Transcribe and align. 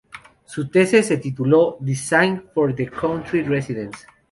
Su 0.45 0.67
tesis 0.67 1.05
se 1.05 1.17
tituló 1.17 1.77
""Design 1.79 2.43
for 2.55 2.71
a 2.71 2.99
Country 2.99 3.43
Residence". 3.43 3.99